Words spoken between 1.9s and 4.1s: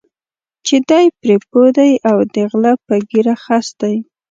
او د غله په ږیره خس دی.